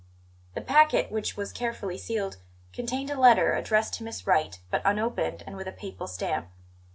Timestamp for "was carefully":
1.37-1.95